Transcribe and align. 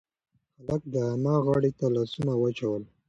هلک 0.59 0.81
د 0.93 0.95
انا 1.13 1.35
غاړې 1.45 1.71
ته 1.79 1.85
لاسونه 1.95 2.31
واچول. 2.37 2.83